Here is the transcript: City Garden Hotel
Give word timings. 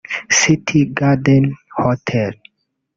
City 0.37 0.81
Garden 0.99 1.45
Hotel 1.77 2.31